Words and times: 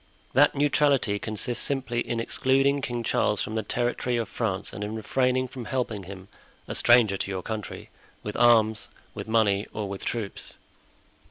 That 0.33 0.55
neutrality 0.55 1.19
consists 1.19 1.63
simply 1.63 1.99
in 1.99 2.19
excluding 2.19 2.81
King 2.81 3.03
Charles 3.03 3.43
from 3.43 3.53
the 3.53 3.61
territory 3.61 4.17
of 4.17 4.27
France 4.29 4.73
and 4.73 4.83
in 4.83 4.95
refraining 4.95 5.47
from 5.49 5.65
helping 5.65 6.05
him—a 6.05 6.73
stranger 6.73 7.17
to 7.17 7.29
your 7.29 7.43
country—with 7.43 8.35
arms, 8.35 8.87
with 9.13 9.27
money 9.27 9.67
or 9.73 9.87
with 9.87 10.03
troops. 10.03 10.53